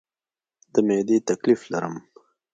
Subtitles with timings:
[0.73, 1.95] د معدې تکلیف لرم